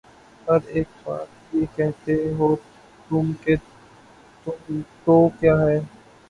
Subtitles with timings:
[0.47, 2.49] ہر ایک بات پہ کہتے ہو
[3.09, 3.55] تم کہ
[5.03, 5.79] تو کیا ہے